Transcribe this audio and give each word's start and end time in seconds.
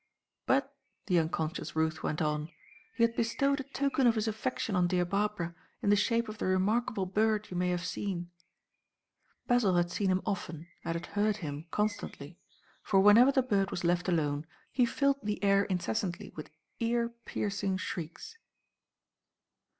"But," 0.47 0.75
the 1.05 1.19
unconscious 1.19 1.75
Ruth 1.75 2.01
went 2.01 2.23
on, 2.23 2.49
"he 2.95 3.03
had 3.03 3.15
bestowed 3.15 3.59
a 3.59 3.63
token 3.63 4.07
of 4.07 4.15
his 4.15 4.27
affection 4.27 4.75
on 4.75 4.87
dear 4.87 5.05
Barbara, 5.05 5.53
in 5.83 5.91
the 5.91 5.95
shape 5.95 6.27
of 6.27 6.39
the 6.39 6.47
remarkable 6.47 7.05
bird 7.05 7.51
you 7.51 7.55
may 7.55 7.69
have 7.69 7.85
seen." 7.85 8.31
Basil 9.45 9.75
had 9.75 9.91
seen 9.91 10.07
him 10.09 10.23
often 10.25 10.67
and 10.83 10.95
had 10.95 11.05
heard 11.13 11.37
him 11.37 11.67
constantly. 11.69 12.39
For 12.81 12.99
whenever 12.99 13.31
the 13.31 13.43
bird 13.43 13.69
was 13.69 13.83
left 13.83 14.09
alone, 14.09 14.47
he 14.71 14.87
filled 14.87 15.19
the 15.21 15.43
air 15.43 15.65
incessantly 15.65 16.31
with 16.35 16.49
ear 16.79 17.09
piercing 17.25 17.77
shrieks. 17.77 18.39